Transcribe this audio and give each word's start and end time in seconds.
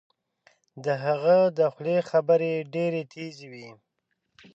د 0.83 0.85
هغه 1.05 1.37
د 1.57 1.59
خولې 1.73 1.97
خبرې 2.09 2.53
ډیرې 2.73 3.03
تېزې 3.13 3.47
وې 3.51 3.69